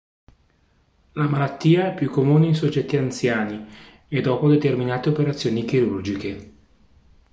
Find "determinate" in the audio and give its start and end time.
4.49-5.09